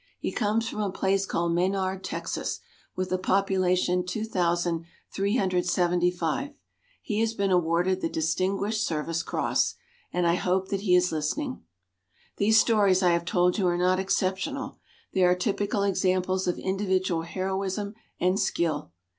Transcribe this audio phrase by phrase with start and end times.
[0.19, 2.59] He comes from a place called Menard, Texas
[2.95, 6.53] with a population 2,375.
[7.03, 9.75] He has been awarded the Distinguished Service Cross.
[10.11, 11.61] And I hope that he is listening.
[12.37, 14.79] These stories I have told you are not exceptional.
[15.13, 18.93] They are typical examples of individual heroism and skill.